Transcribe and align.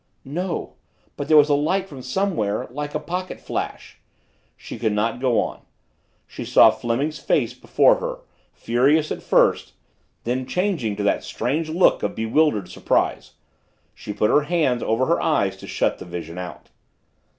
"No 0.25 0.77
but 1.15 1.27
there 1.27 1.37
was 1.37 1.49
a 1.49 1.53
light 1.53 1.87
from 1.87 2.01
somewhere 2.01 2.65
like 2.71 2.95
a 2.95 2.99
pocket 2.99 3.39
flash" 3.39 3.99
She 4.57 4.79
could 4.79 4.93
not 4.93 5.19
go 5.21 5.39
on. 5.39 5.61
She 6.25 6.43
saw 6.43 6.71
Fleming's 6.71 7.19
face 7.19 7.53
before 7.53 7.97
her 7.97 8.21
furious 8.51 9.11
at 9.11 9.21
first 9.21 9.73
then 10.23 10.47
changing 10.47 10.95
to 10.95 11.03
that 11.03 11.23
strange 11.23 11.69
look 11.69 12.01
of 12.01 12.15
bewildered 12.15 12.67
surprise 12.67 13.33
she 13.93 14.11
put 14.11 14.31
her 14.31 14.41
hands 14.41 14.81
over 14.81 15.05
her 15.05 15.21
eyes 15.21 15.55
to 15.57 15.67
shut 15.67 15.99
the 15.99 16.05
vision 16.05 16.39
out. 16.39 16.69